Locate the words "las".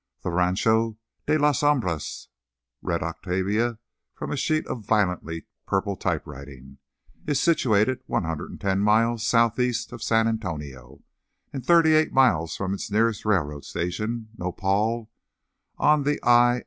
1.37-1.59